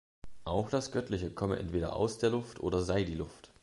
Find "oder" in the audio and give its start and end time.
2.59-2.81